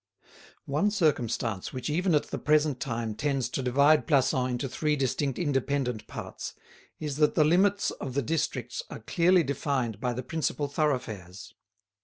[0.65, 5.37] One circumstance which even at the present time tends to divide Plassans into three distinct
[5.37, 6.55] independent parts
[6.99, 11.53] is that the limits of the districts are clearly defined by the principal thoroughfares.